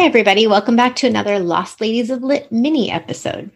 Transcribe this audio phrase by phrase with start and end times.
[0.00, 0.46] Hi, everybody.
[0.46, 3.50] Welcome back to another Lost Ladies of Lit mini episode.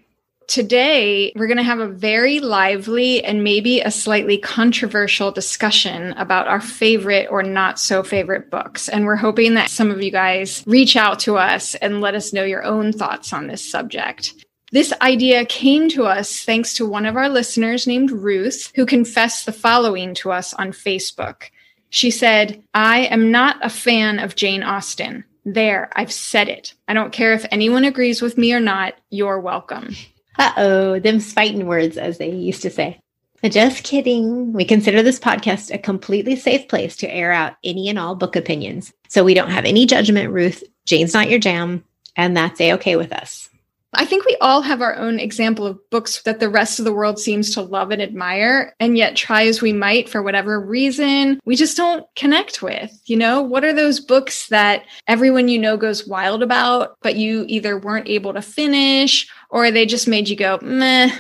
[0.47, 6.47] Today, we're going to have a very lively and maybe a slightly controversial discussion about
[6.47, 8.91] our favorite or not so favorite books.
[8.91, 12.35] And we're hoping that some of you guys reach out to us and let us
[12.35, 14.35] know your own thoughts on this subject.
[14.71, 19.47] This idea came to us thanks to one of our listeners named Ruth, who confessed
[19.47, 21.45] the following to us on Facebook.
[21.89, 25.25] She said, I am not a fan of Jane Austen.
[25.45, 26.75] There, I've said it.
[26.89, 28.95] I don't care if anyone agrees with me or not.
[29.11, 29.95] You're welcome.
[30.39, 32.99] Uh oh, them fighting words, as they used to say.
[33.45, 34.53] Just kidding.
[34.55, 38.37] We consider this podcast a completely safe place to air out any and all book
[38.37, 38.93] opinions.
[39.09, 40.65] So we don't have any judgment, Ruth.
[40.87, 41.85] Jane's not your jam,
[42.17, 43.51] and that's a okay with us.
[43.97, 46.93] I think we all have our own example of books that the rest of the
[46.93, 51.41] world seems to love and admire, and yet try as we might for whatever reason,
[51.45, 52.93] we just don't connect with.
[53.07, 57.45] You know, what are those books that everyone you know goes wild about, but you
[57.49, 61.11] either weren't able to finish or they just made you go, meh,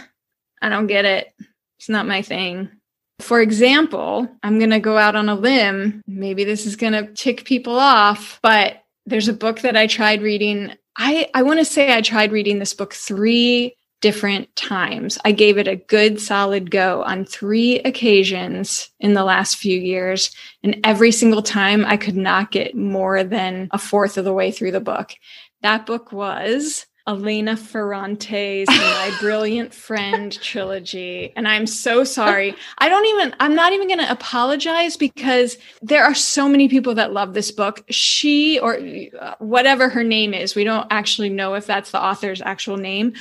[0.62, 1.32] I don't get it.
[1.78, 2.70] It's not my thing.
[3.20, 6.02] For example, I'm going to go out on a limb.
[6.06, 10.22] Maybe this is going to tick people off, but there's a book that I tried
[10.22, 10.72] reading.
[10.96, 15.16] I, I want to say I tried reading this book three different times.
[15.24, 20.30] I gave it a good solid go on three occasions in the last few years.
[20.62, 24.50] And every single time I could not get more than a fourth of the way
[24.50, 25.14] through the book.
[25.62, 31.32] That book was Elena Ferrante's My Brilliant Friend trilogy.
[31.36, 32.54] And I'm so sorry.
[32.78, 36.94] I don't even, I'm not even going to apologize because there are so many people
[36.94, 37.84] that love this book.
[37.90, 38.78] She, or
[39.20, 43.12] uh, whatever her name is, we don't actually know if that's the author's actual name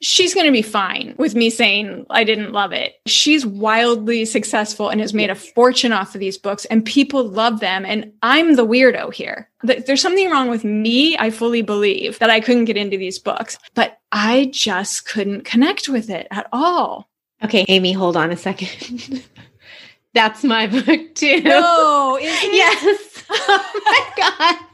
[0.00, 2.94] she's going to be fine with me saying I didn't love it.
[3.06, 7.60] She's wildly successful and has made a fortune off of these books, and people love
[7.60, 7.84] them.
[7.84, 9.48] And I'm the weirdo here.
[9.62, 11.16] There's something wrong with me.
[11.18, 15.88] I fully believe that I couldn't get into these books, but I just couldn't connect
[15.88, 17.08] with it at all.
[17.44, 19.24] Okay, Amy, hold on a second.
[20.14, 21.40] That's my book too.
[21.42, 23.24] No, yes.
[23.30, 24.66] Oh my God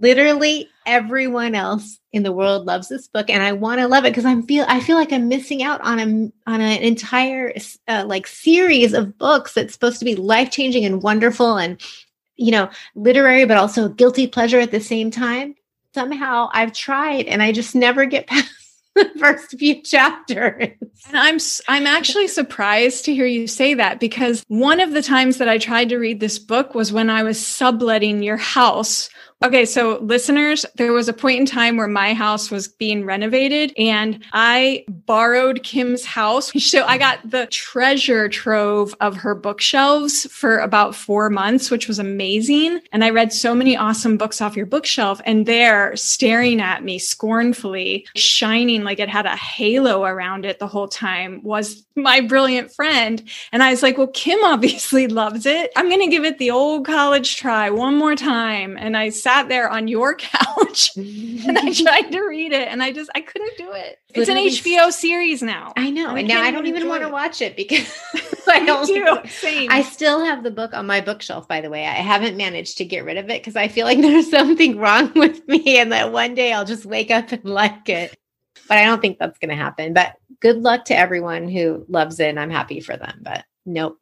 [0.00, 4.10] literally everyone else in the world loves this book and i want to love it
[4.10, 6.04] because i'm feel i feel like i'm missing out on a
[6.50, 7.52] on an entire
[7.88, 11.80] uh, like series of books that's supposed to be life changing and wonderful and
[12.36, 15.54] you know literary but also guilty pleasure at the same time
[15.92, 18.52] somehow i've tried and i just never get past
[18.96, 20.70] the first few chapters.
[21.08, 25.36] And I'm I'm actually surprised to hear you say that because one of the times
[25.38, 29.08] that I tried to read this book was when I was subletting your house
[29.44, 33.70] Okay, so listeners, there was a point in time where my house was being renovated
[33.76, 36.52] and I borrowed Kim's house.
[36.66, 41.98] So I got the treasure trove of her bookshelves for about four months, which was
[41.98, 42.80] amazing.
[42.92, 46.98] And I read so many awesome books off your bookshelf and there staring at me
[46.98, 52.72] scornfully, shining like it had a halo around it the whole time was my brilliant
[52.72, 53.22] friend.
[53.52, 55.72] And I was like, well, Kim obviously loves it.
[55.76, 58.76] I'm going to give it the old college try one more time.
[58.78, 62.92] And I sat there on your couch and I tried to read it and I
[62.92, 63.98] just I couldn't do it.
[64.14, 65.72] It's an HBO series now.
[65.76, 66.10] I know.
[66.10, 67.92] And, and now I don't even want to watch it because
[68.48, 69.28] I don't do.
[69.28, 69.70] Same.
[69.70, 71.84] I still have the book on my bookshelf, by the way.
[71.84, 75.12] I haven't managed to get rid of it because I feel like there's something wrong
[75.14, 78.16] with me and that one day I'll just wake up and like it.
[78.68, 79.92] But I don't think that's going to happen.
[79.92, 82.28] But good luck to everyone who loves it.
[82.28, 83.20] And I'm happy for them.
[83.22, 84.00] But nope.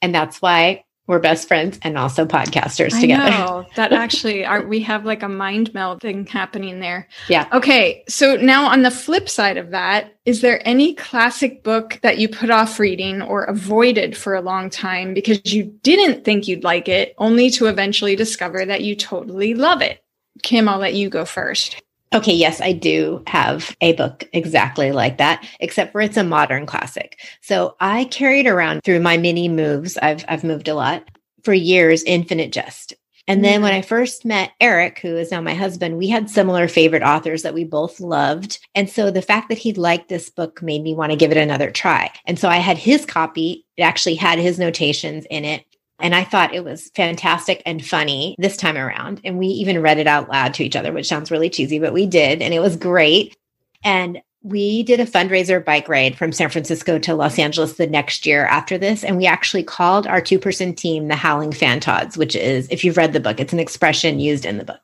[0.00, 3.30] And that's why we're best friends and also podcasters together.
[3.30, 7.08] Know, that actually are we have like a mind meld thing happening there.
[7.28, 7.48] Yeah.
[7.52, 8.04] Okay.
[8.08, 12.28] So now on the flip side of that, is there any classic book that you
[12.28, 16.88] put off reading or avoided for a long time because you didn't think you'd like
[16.88, 20.04] it, only to eventually discover that you totally love it?
[20.42, 21.82] Kim, I'll let you go first.
[22.14, 26.66] Okay, yes, I do have a book exactly like that, except for it's a modern
[26.66, 27.18] classic.
[27.40, 29.96] So I carried around through my mini moves.
[29.98, 31.08] I've I've moved a lot
[31.42, 32.02] for years.
[32.04, 32.94] Infinite Jest.
[33.28, 33.72] And then when.
[33.72, 33.88] I mm-hmm.
[33.88, 37.64] first met Eric, who is now my husband, we had similar favorite authors that we
[37.64, 38.58] both loved.
[38.74, 41.36] And so the fact that he liked this book made me want to give it
[41.36, 42.10] another try.
[42.26, 43.64] And so I had his copy.
[43.76, 45.64] It actually had his notations in it.
[46.00, 49.20] And I thought it was fantastic and funny this time around.
[49.24, 51.92] And we even read it out loud to each other, which sounds really cheesy, but
[51.92, 52.42] we did.
[52.42, 53.36] And it was great.
[53.84, 58.26] And we did a fundraiser bike ride from San Francisco to Los Angeles the next
[58.26, 59.04] year after this.
[59.04, 62.96] And we actually called our two person team the Howling Fantods, which is, if you've
[62.96, 64.80] read the book, it's an expression used in the book.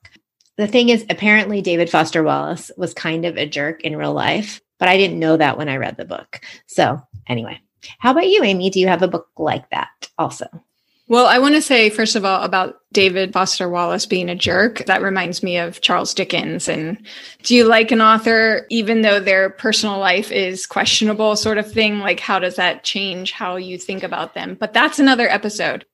[0.56, 4.60] The thing is, apparently, David Foster Wallace was kind of a jerk in real life,
[4.78, 6.40] but I didn't know that when I read the book.
[6.66, 7.60] So, anyway,
[7.98, 8.70] how about you, Amy?
[8.70, 10.46] Do you have a book like that also?
[11.08, 14.84] Well, I want to say, first of all, about David Foster Wallace being a jerk.
[14.84, 16.68] That reminds me of Charles Dickens.
[16.68, 16.98] And
[17.42, 22.00] do you like an author, even though their personal life is questionable, sort of thing?
[22.00, 24.56] Like, how does that change how you think about them?
[24.60, 25.86] But that's another episode.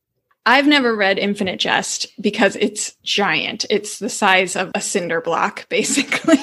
[0.47, 3.65] I've never read Infinite Jest because it's giant.
[3.71, 6.39] It's the size of a cinder block, basically.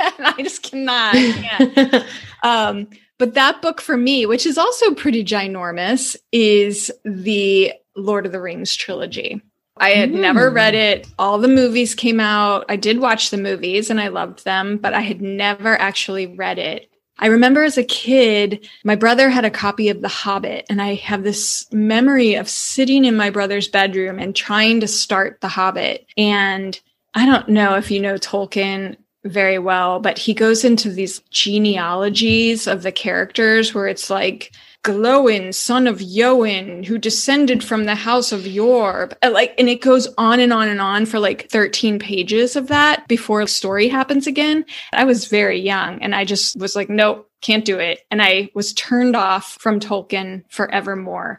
[0.00, 2.04] and I just cannot.
[2.44, 8.32] Um, but that book for me, which is also pretty ginormous, is the Lord of
[8.32, 9.40] the Rings trilogy.
[9.76, 10.20] I had mm.
[10.20, 11.08] never read it.
[11.18, 12.64] All the movies came out.
[12.68, 16.58] I did watch the movies and I loved them, but I had never actually read
[16.58, 16.90] it.
[17.18, 20.94] I remember as a kid, my brother had a copy of The Hobbit, and I
[20.94, 26.06] have this memory of sitting in my brother's bedroom and trying to start The Hobbit.
[26.16, 26.78] And
[27.14, 32.66] I don't know if you know Tolkien very well, but he goes into these genealogies
[32.66, 34.52] of the characters where it's like,
[34.84, 39.14] Glowin, son of Yoin, who descended from the house of Yorb.
[39.24, 43.08] Like, and it goes on and on and on for like 13 pages of that
[43.08, 44.66] before the story happens again.
[44.92, 48.00] I was very young and I just was like, nope, can't do it.
[48.10, 51.38] And I was turned off from Tolkien forevermore.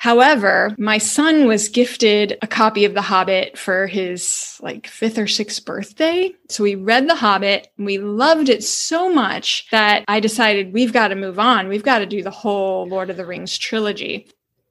[0.00, 5.26] However, my son was gifted a copy of The Hobbit for his like fifth or
[5.26, 6.32] sixth birthday.
[6.48, 10.94] So we read The Hobbit and we loved it so much that I decided we've
[10.94, 11.68] got to move on.
[11.68, 14.26] We've got to do the whole Lord of the Rings trilogy.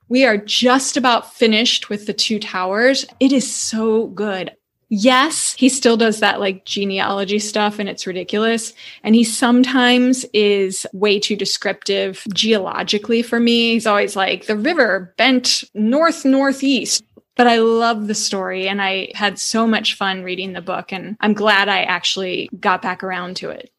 [0.08, 3.06] We are just about finished with the two towers.
[3.20, 4.56] It is so good.
[4.90, 8.74] Yes, he still does that like genealogy stuff and it's ridiculous.
[9.04, 13.74] And he sometimes is way too descriptive geologically for me.
[13.74, 17.04] He's always like, the river bent north northeast.
[17.36, 20.92] But I love the story and I had so much fun reading the book.
[20.92, 23.72] And I'm glad I actually got back around to it.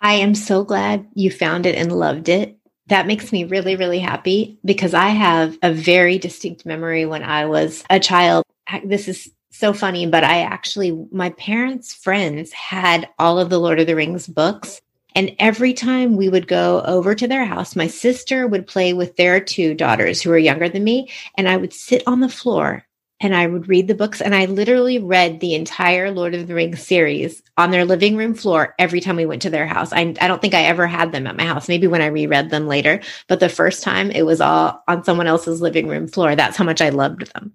[0.00, 2.58] I am so glad you found it and loved it.
[2.88, 7.46] That makes me really, really happy because I have a very distinct memory when I
[7.46, 8.44] was a child.
[8.84, 13.80] This is so funny, but I actually, my parents' friends had all of the Lord
[13.80, 14.80] of the Rings books.
[15.14, 19.16] And every time we would go over to their house, my sister would play with
[19.16, 21.10] their two daughters who were younger than me.
[21.36, 22.85] And I would sit on the floor
[23.20, 24.20] and I would read the books.
[24.20, 28.34] And I literally read the entire Lord of the Rings series on their living room
[28.34, 29.92] floor every time we went to their house.
[29.92, 32.50] I, I don't think I ever had them at my house, maybe when I reread
[32.50, 33.00] them later.
[33.28, 36.36] But the first time it was all on someone else's living room floor.
[36.36, 37.52] That's how much I loved them.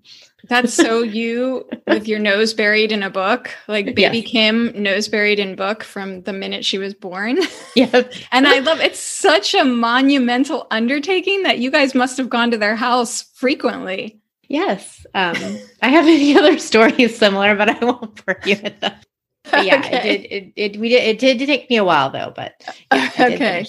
[0.48, 4.28] That's so you with your nose buried in a book, like baby yes.
[4.28, 7.40] Kim nose buried in book from the minute she was born.
[7.74, 8.04] Yeah.
[8.34, 12.58] and I love it's such a monumental undertaking that you guys must have gone to
[12.58, 14.21] their house frequently.
[14.52, 15.06] Yes.
[15.14, 15.36] Um,
[15.82, 18.94] I have any other stories similar, but I won't bore you with them.
[19.50, 19.98] But yeah, okay.
[19.98, 22.62] it did it, it we did it did take me a while though, but
[22.94, 23.66] yeah, okay.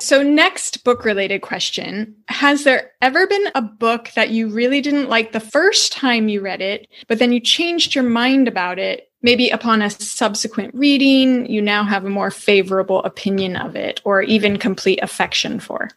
[0.00, 5.08] So, next book related question Has there ever been a book that you really didn't
[5.08, 9.10] like the first time you read it, but then you changed your mind about it?
[9.22, 14.20] Maybe upon a subsequent reading, you now have a more favorable opinion of it or
[14.20, 15.88] even complete affection for?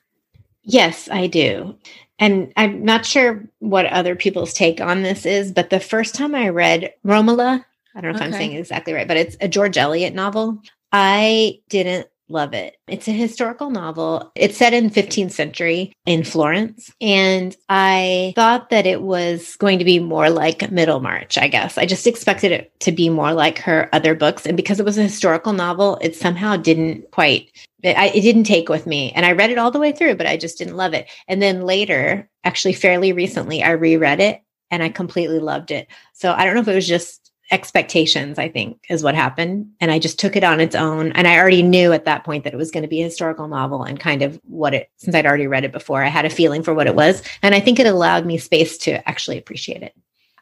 [0.63, 1.75] Yes, I do.
[2.19, 6.34] And I'm not sure what other people's take on this is, but the first time
[6.34, 7.64] I read Romola,
[7.96, 8.25] I don't know if okay.
[8.25, 10.62] I'm saying exactly right, but it's a George Eliot novel.
[10.92, 12.77] I didn't love it.
[12.88, 14.31] It's a historical novel.
[14.35, 16.91] It's set in 15th century in Florence.
[17.01, 21.77] And I thought that it was going to be more like Middlemarch, I guess.
[21.77, 24.45] I just expected it to be more like her other books.
[24.45, 27.51] And because it was a historical novel, it somehow didn't quite,
[27.84, 29.12] it, I, it didn't take with me.
[29.13, 31.10] And I read it all the way through, but I just didn't love it.
[31.27, 35.88] And then later, actually fairly recently, I reread it and I completely loved it.
[36.13, 39.70] So I don't know if it was just expectations, I think, is what happened.
[39.80, 41.12] And I just took it on its own.
[41.13, 43.48] And I already knew at that point that it was going to be a historical
[43.48, 46.30] novel and kind of what it, since I'd already read it before, I had a
[46.30, 47.24] feeling for what it was.
[47.42, 49.94] And I think it allowed me space to actually appreciate it.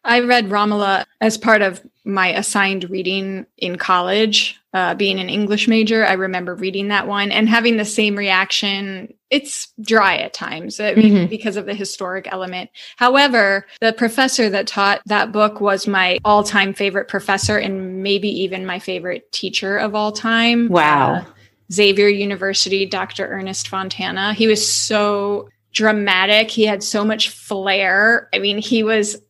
[0.06, 4.60] I read Romola as part of my assigned reading in college.
[4.74, 9.14] Uh, being an English major, I remember reading that one and having the same reaction.
[9.30, 11.26] It's dry at times I mean, mm-hmm.
[11.28, 12.70] because of the historic element.
[12.98, 18.28] However, the professor that taught that book was my all time favorite professor and maybe
[18.28, 20.68] even my favorite teacher of all time.
[20.68, 21.14] Wow.
[21.14, 21.26] Uh,
[21.72, 23.28] Xavier University, Dr.
[23.28, 24.34] Ernest Fontana.
[24.34, 26.52] He was so dramatic.
[26.52, 28.30] He had so much flair.
[28.34, 29.22] I mean, he was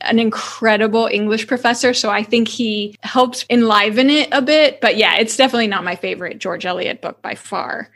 [0.00, 1.94] an incredible English professor.
[1.94, 4.80] So I think he helped enliven it a bit.
[4.80, 7.90] But yeah, it's definitely not my favorite George Eliot book by far.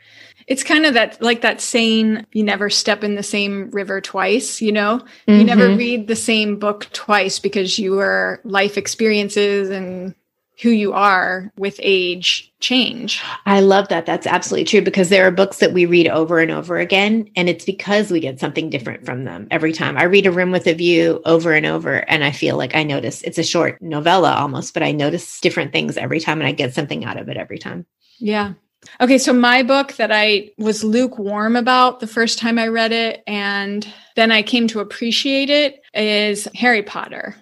[0.47, 4.61] It's kind of that, like that saying, you never step in the same river twice,
[4.61, 4.99] you know?
[5.27, 5.39] Mm-hmm.
[5.39, 5.77] You never mm-hmm.
[5.77, 10.15] read the same book twice because your life experiences and
[10.61, 13.21] who you are with age change.
[13.45, 14.05] I love that.
[14.05, 17.47] That's absolutely true because there are books that we read over and over again, and
[17.47, 19.97] it's because we get something different from them every time.
[19.97, 22.83] I read A Room with a View over and over, and I feel like I
[22.83, 26.51] notice it's a short novella almost, but I notice different things every time and I
[26.53, 27.85] get something out of it every time.
[28.17, 28.53] Yeah.
[29.01, 33.23] Okay, so my book that I was lukewarm about the first time I read it
[33.27, 37.35] and then I came to appreciate it is Harry Potter.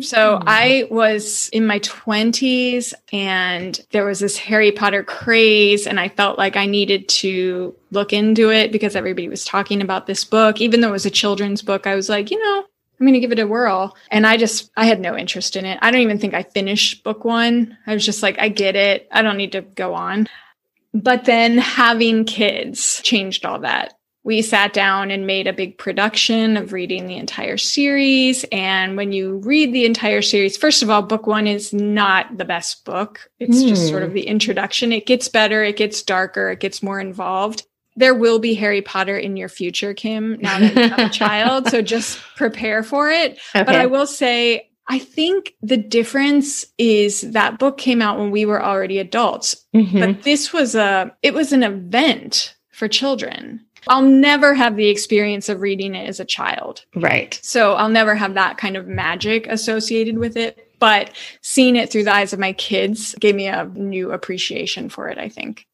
[0.00, 0.40] So.
[0.46, 6.38] I was in my 20s and there was this Harry Potter craze and I felt
[6.38, 10.60] like I needed to look into it because everybody was talking about this book.
[10.60, 12.64] Even though it was a children's book, I was like, you know,
[12.98, 13.96] I'm going to give it a whirl.
[14.10, 15.78] And I just, I had no interest in it.
[15.82, 17.76] I don't even think I finished book one.
[17.86, 19.08] I was just like, I get it.
[19.10, 20.28] I don't need to go on.
[20.92, 26.56] But then having kids changed all that we sat down and made a big production
[26.56, 28.44] of reading the entire series.
[28.50, 32.46] And when you read the entire series, first of all, book one is not the
[32.46, 33.30] best book.
[33.38, 33.68] It's mm.
[33.68, 34.14] just sort of hmm.
[34.14, 34.92] the introduction.
[34.92, 37.66] It gets better, it gets darker, it gets more involved.
[37.96, 41.68] There will be Harry Potter in your future, Kim, now that you have a child.
[41.68, 43.38] So just prepare for it.
[43.54, 43.62] Okay.
[43.62, 48.46] But I will say, I think the difference is that book came out when we
[48.46, 50.00] were already adults, mm-hmm.
[50.00, 53.64] but this was a, it was an event for children.
[53.88, 56.84] I'll never have the experience of reading it as a child.
[56.94, 57.38] Right.
[57.42, 60.60] So I'll never have that kind of magic associated with it.
[60.78, 61.10] But
[61.40, 65.18] seeing it through the eyes of my kids gave me a new appreciation for it,
[65.18, 65.66] I think.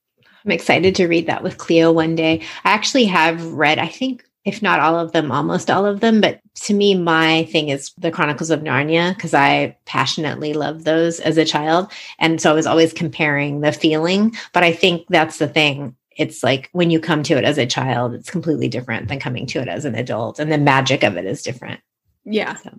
[0.44, 2.42] I'm excited to read that with Cleo one day.
[2.64, 6.20] I actually have read, I think, if not all of them, almost all of them.
[6.20, 11.20] But to me, my thing is the Chronicles of Narnia because I passionately loved those
[11.20, 11.90] as a child.
[12.18, 14.34] And so I was always comparing the feeling.
[14.52, 17.64] But I think that's the thing it's like when you come to it as a
[17.64, 20.38] child, it's completely different than coming to it as an adult.
[20.38, 21.80] And the magic of it is different.
[22.24, 22.56] Yeah.
[22.56, 22.70] So.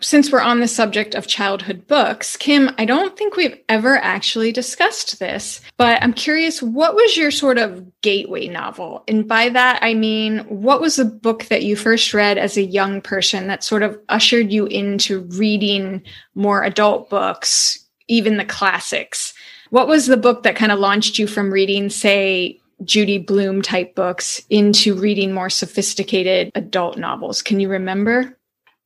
[0.00, 4.52] Since we're on the subject of childhood books, Kim, I don't think we've ever actually
[4.52, 9.04] discussed this, but I'm curious, what was your sort of gateway novel?
[9.08, 12.62] And by that, I mean, what was the book that you first read as a
[12.62, 16.02] young person that sort of ushered you into reading
[16.34, 19.32] more adult books, even the classics?
[19.70, 23.94] What was the book that kind of launched you from reading, say, Judy Blume type
[23.94, 27.42] books into reading more sophisticated adult novels.
[27.42, 28.38] Can you remember?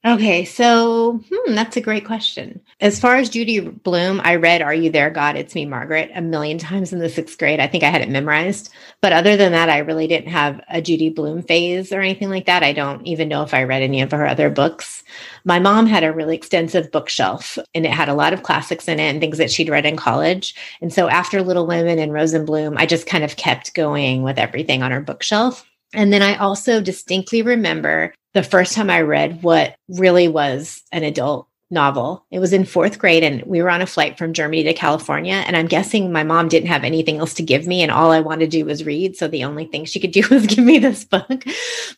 [0.07, 2.61] Okay, so hmm, that's a great question.
[2.81, 5.35] As far as Judy Blume, I read Are You There, God?
[5.35, 7.59] It's Me, Margaret a million times in the sixth grade.
[7.59, 8.73] I think I had it memorized.
[9.01, 12.47] But other than that, I really didn't have a Judy Blume phase or anything like
[12.47, 12.63] that.
[12.63, 15.03] I don't even know if I read any of her other books.
[15.45, 19.01] My mom had a really extensive bookshelf and it had a lot of classics in
[19.01, 20.55] it and things that she'd read in college.
[20.81, 24.23] And so after Little Women and Rose in Bloom, I just kind of kept going
[24.23, 25.67] with everything on her bookshelf.
[25.93, 31.05] And then I also distinctly remember the first time I read what really was an
[31.05, 32.27] adult novel.
[32.31, 35.37] It was in fourth grade, and we were on a flight from Germany to California.
[35.47, 38.21] And I'm guessing my mom didn't have anything else to give me, and all I
[38.21, 39.17] wanted to do was read.
[39.17, 41.45] So the only thing she could do was give me this book.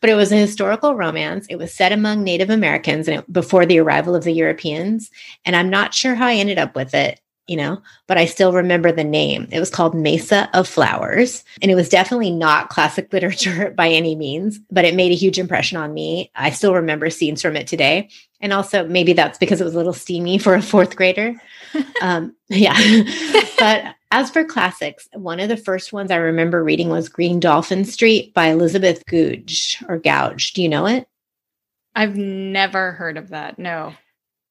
[0.01, 1.49] But it was a historical romance.
[1.51, 5.11] It was set among Native Americans and it, before the arrival of the Europeans.
[5.45, 8.53] And I'm not sure how I ended up with it you know, but I still
[8.53, 9.49] remember the name.
[9.51, 11.43] It was called Mesa of Flowers.
[11.63, 15.39] And it was definitely not classic literature by any means, but it made a huge
[15.39, 16.31] impression on me.
[16.37, 18.11] I still remember scenes from it today.
[18.41, 21.35] And also, maybe that's because it was a little steamy for a fourth grader.
[22.03, 22.77] um, yeah.
[23.59, 27.85] but as for classics, one of the first ones I remember reading was Green Dolphin
[27.85, 30.53] Street by Elizabeth Goudge or Goudge.
[30.53, 31.09] Do you know it?
[31.97, 33.59] I've never heard of that.
[33.59, 33.95] No.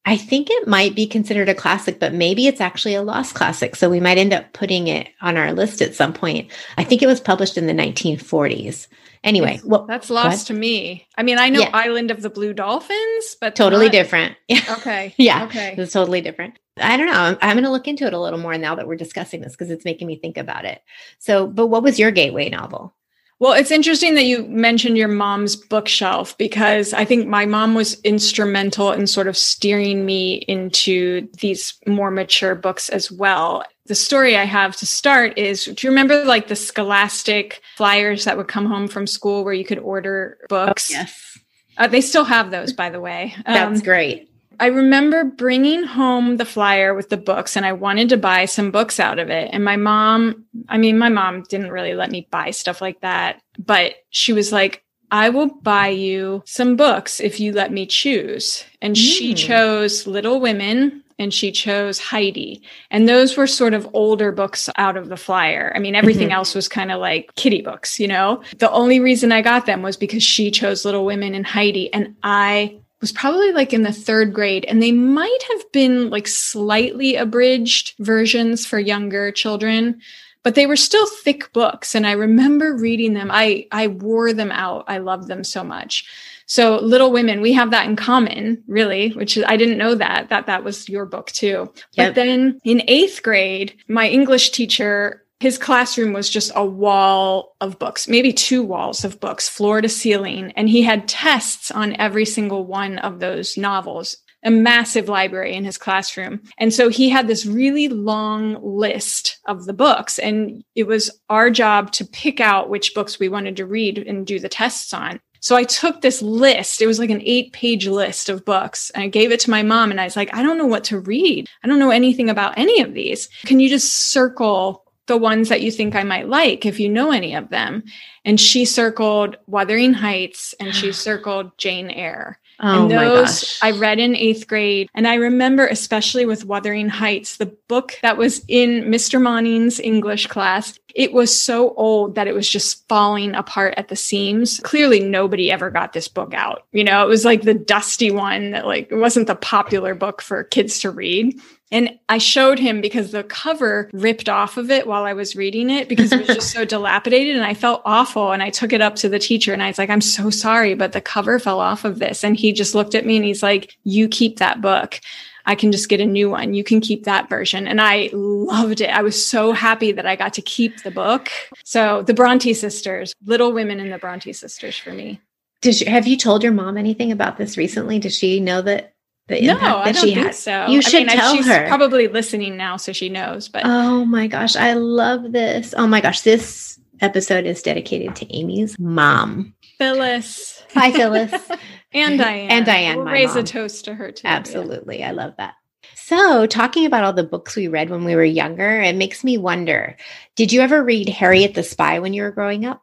[0.08, 3.76] I think it might be considered a classic, but maybe it's actually a lost classic.
[3.76, 6.50] So we might end up putting it on our list at some point.
[6.78, 8.88] I think it was published in the 1940s.
[9.26, 11.06] Anyway, well, that's lost to me.
[11.18, 11.72] I mean, I know yeah.
[11.74, 13.92] Island of the Blue Dolphins, but totally not...
[13.92, 14.38] different.
[14.48, 14.76] Yeah.
[14.78, 15.14] Okay.
[15.18, 15.44] yeah.
[15.44, 15.76] Okay.
[15.78, 16.58] It's totally different.
[16.78, 17.14] I don't know.
[17.14, 19.52] I'm, I'm going to look into it a little more now that we're discussing this
[19.52, 20.82] because it's making me think about it.
[21.20, 22.96] So, but what was your gateway novel?
[23.40, 28.02] Well, it's interesting that you mentioned your mom's bookshelf because I think my mom was
[28.02, 33.64] instrumental in sort of steering me into these more mature books as well.
[33.86, 38.38] The story I have to start is do you remember like the scholastic flyers that
[38.38, 40.90] would come home from school where you could order books?
[40.92, 41.40] Oh, yes.
[41.78, 43.36] Uh, they still have those, by the way.
[43.46, 44.32] That's um, great.
[44.60, 48.72] I remember bringing home the flyer with the books and I wanted to buy some
[48.72, 49.50] books out of it.
[49.54, 53.42] And my mom, I mean, my mom didn't really let me buy stuff like that,
[53.60, 58.66] but she was like, I will buy you some books if you let me choose.
[58.82, 59.00] And mm.
[59.00, 62.62] she chose Little Women and she chose Heidi.
[62.92, 65.72] And those were sort of older books out of the flyer.
[65.76, 66.36] I mean, everything mm-hmm.
[66.36, 68.44] else was kind of like kitty books, you know?
[68.58, 71.92] The only reason I got them was because she chose Little Women and Heidi.
[71.94, 76.28] And I was probably like in the third grade, and they might have been like
[76.28, 80.02] slightly abridged versions for younger children
[80.48, 83.30] but they were still thick books and i remember reading them.
[83.30, 84.86] I i wore them out.
[84.88, 86.06] I loved them so much.
[86.46, 90.30] So little women we have that in common really which is i didn't know that
[90.30, 91.74] that that was your book too.
[91.94, 92.08] Yep.
[92.08, 97.78] but then in eighth grade my english teacher his classroom was just a wall of
[97.78, 100.52] books, maybe two walls of books, floor to ceiling.
[100.56, 105.66] And he had tests on every single one of those novels a massive library in
[105.66, 106.40] his classroom.
[106.58, 110.20] And so he had this really long list of the books.
[110.20, 114.26] And it was our job to pick out which books we wanted to read and
[114.26, 115.20] do the tests on.
[115.40, 116.82] So I took this list.
[116.82, 118.90] It was like an eight page list of books.
[118.92, 120.84] And I gave it to my mom and I was like, I don't know what
[120.86, 121.48] to read.
[121.64, 123.30] I don't know anything about any of these.
[123.46, 127.12] Can you just circle the ones that you think I might like if you know
[127.12, 127.84] any of them?
[128.24, 132.40] And she circled Wuthering Heights and she circled Jane Eyre.
[132.60, 134.90] Oh and those I read in eighth grade.
[134.96, 139.22] And I remember, especially with Wuthering Heights, the book that was in Mr.
[139.22, 143.96] Moning's English class, it was so old that it was just falling apart at the
[143.96, 144.60] seams.
[144.62, 146.64] Clearly, nobody ever got this book out.
[146.72, 150.24] You know, it was like the dusty one that, like, it wasn't the popular book
[150.24, 151.40] for kids to read.
[151.72, 155.70] And I showed him because the cover ripped off of it while I was reading
[155.70, 158.32] it because it was just so dilapidated and I felt awful.
[158.32, 160.76] And I took it up to the teacher and I was like, I'm so sorry,
[160.76, 162.24] but the cover fell off of this.
[162.24, 165.02] And he just looked at me and he's like, You keep that book.
[165.46, 166.54] I can just get a new one.
[166.54, 167.68] You can keep that version.
[167.68, 168.90] And I loved it.
[168.90, 171.30] I was so happy that I got to keep the book.
[171.64, 175.22] So the Bronte sisters, Little Women and the Bronte sisters for me.
[175.62, 177.98] Did you, have you told your mom anything about this recently?
[177.98, 178.94] Does she know that
[179.28, 180.68] the no, I don't think so.
[180.68, 181.68] You should I mean, tell she's her.
[181.68, 183.50] Probably listening now, so she knows.
[183.50, 185.74] But oh my gosh, I love this.
[185.78, 190.64] Oh my gosh, this episode is dedicated to Amy's mom, Phyllis.
[190.74, 191.34] Hi, Phyllis,
[191.94, 192.52] and Diane.
[192.52, 192.98] And Diane.
[192.98, 193.40] We'll raise mom.
[193.40, 194.28] a toast to her too.
[194.28, 195.10] Absolutely, yeah.
[195.10, 195.56] I love that.
[195.96, 199.38] So, talking about all the books we read when we were younger, it makes me
[199.38, 199.98] wonder:
[200.38, 202.82] Did you ever read Harriet the Spy when you were growing up?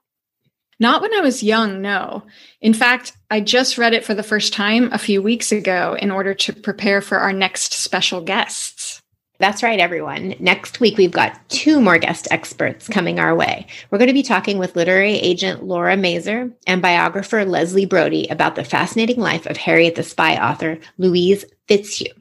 [0.80, 2.24] Not when I was young, no.
[2.60, 6.10] In fact, I just read it for the first time a few weeks ago in
[6.10, 9.00] order to prepare for our next special guests.
[9.40, 10.36] That's right, everyone.
[10.38, 13.66] Next week, we've got two more guest experts coming our way.
[13.90, 18.54] We're going to be talking with literary agent Laura Mazer and biographer Leslie Brody about
[18.54, 22.14] the fascinating life of Harriet the Spy author Louise Fitzhugh.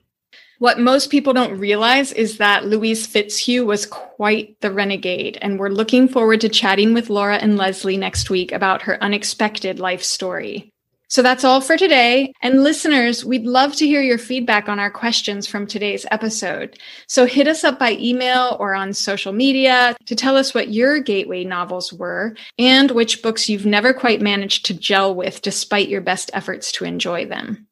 [0.59, 5.69] What most people don't realize is that Louise Fitzhugh was quite the renegade, and we're
[5.69, 10.69] looking forward to chatting with Laura and Leslie next week about her unexpected life story.
[11.09, 12.33] So that's all for today.
[12.41, 16.79] And listeners, we'd love to hear your feedback on our questions from today's episode.
[17.07, 20.99] So hit us up by email or on social media to tell us what your
[20.99, 26.01] gateway novels were and which books you've never quite managed to gel with despite your
[26.01, 27.67] best efforts to enjoy them.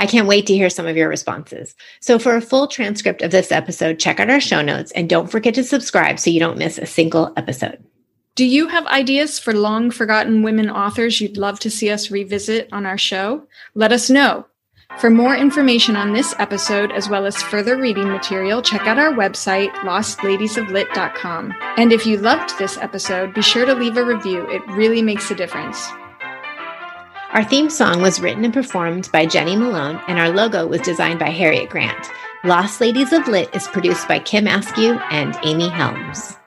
[0.00, 1.74] I can't wait to hear some of your responses.
[2.00, 5.30] So, for a full transcript of this episode, check out our show notes and don't
[5.30, 7.84] forget to subscribe so you don't miss a single episode.
[8.34, 12.70] Do you have ideas for long forgotten women authors you'd love to see us revisit
[12.72, 13.46] on our show?
[13.74, 14.46] Let us know.
[14.98, 19.12] For more information on this episode, as well as further reading material, check out our
[19.12, 21.54] website, lostladiesoflit.com.
[21.76, 24.48] And if you loved this episode, be sure to leave a review.
[24.48, 25.86] It really makes a difference.
[27.32, 31.20] Our theme song was written and performed by Jenny Malone, and our logo was designed
[31.20, 32.10] by Harriet Grant.
[32.42, 36.39] Lost Ladies of Lit is produced by Kim Askew and Amy Helms.